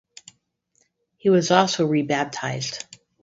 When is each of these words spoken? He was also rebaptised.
He 1.17 1.29
was 1.29 1.51
also 1.51 1.85
rebaptised. 1.85 2.85